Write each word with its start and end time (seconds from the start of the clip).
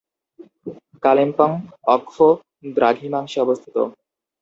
কালিম্পং 1.03 1.49
অক্ষ-দ্রাঘিমাংশে 1.87 3.37
অবস্থিত। 3.41 3.75